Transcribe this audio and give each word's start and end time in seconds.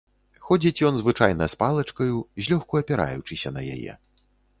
Ходзіць 0.45 0.83
ён 0.87 0.95
звычайна 1.01 1.47
з 1.53 1.59
палачкаю, 1.61 2.15
злёгку 2.47 2.81
апіраючыся 2.81 3.49
на 3.59 3.67
яе. 3.75 3.93